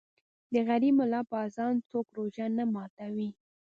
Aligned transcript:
ـ 0.27 0.53
د 0.53 0.55
غریب 0.69 0.93
ملا 0.99 1.21
په 1.29 1.35
اذان 1.47 1.75
څوک 1.89 2.05
روژه 2.17 2.45
نه 2.57 2.63
ماتوي. 2.73 3.29